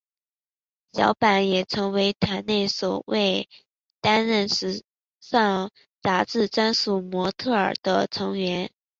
[0.93, 3.47] 小坂也成为团内首位
[3.99, 4.81] 担任时
[5.19, 5.69] 尚
[6.01, 8.71] 杂志专属模特儿的成员。